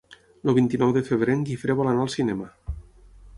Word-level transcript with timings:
El 0.51 0.55
vint-i-nou 0.59 0.93
de 0.95 1.03
febrer 1.09 1.35
en 1.39 1.43
Guifré 1.49 1.75
vol 1.81 1.91
anar 1.93 2.07
al 2.07 2.11
cinema. 2.15 2.49